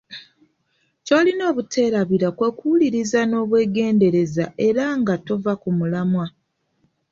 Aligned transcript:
Ky'olina 1.05 1.43
obuteerabira 1.51 2.27
kwe 2.37 2.49
kuwuliriza 2.57 3.19
n'obwegendereza 3.25 4.45
era 4.67 4.83
nga 4.99 5.15
tova 5.25 5.53
ku 5.61 5.69
mulamwa. 5.77 6.25